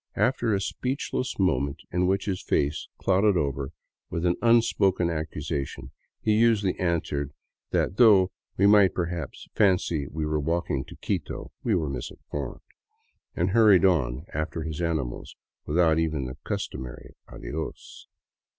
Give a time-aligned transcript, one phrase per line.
[0.17, 3.69] After a speechless moment in which his face clouded over
[4.09, 7.31] with an unspoken accusation, he usually answered
[7.69, 12.61] that though we might perhaps fancy we were walking to Quito, we were misinformed,
[13.35, 15.35] and hurried on after his animals
[15.67, 18.07] without even the customary" Adios."